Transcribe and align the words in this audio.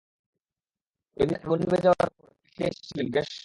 ওইদিন 1.17 1.37
আগুন 1.37 1.57
নিভে 1.61 1.79
যাওয়ার 1.85 2.09
পরে, 2.15 2.31
তুমি 2.31 2.47
ফিরে 2.47 2.67
এসেছিলে 2.69 3.01
মুকেশ। 3.03 3.31